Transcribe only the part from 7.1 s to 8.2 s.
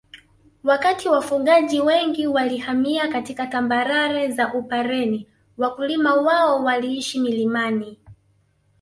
milimani